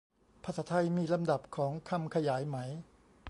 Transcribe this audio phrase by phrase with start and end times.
[0.43, 2.57] ภาษาไทยมีลำดับของคำขยายไหม